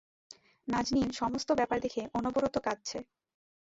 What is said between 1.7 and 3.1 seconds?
দেখে অনবরত কাঁদছে।